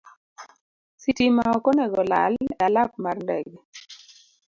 Sitima 1.01 1.43
ok 1.57 1.65
onego 1.71 1.97
olal 2.03 2.33
e 2.53 2.55
alap 2.67 2.91
mar 3.03 3.17
ndege. 3.23 3.57